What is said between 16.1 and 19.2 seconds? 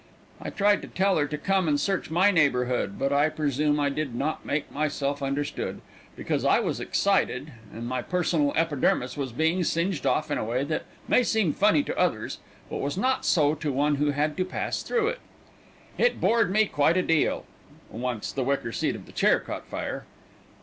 bored me quite a deal. Once the wicker seat of the